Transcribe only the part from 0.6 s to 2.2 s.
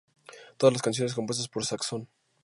las canciones compuestas por Saxon.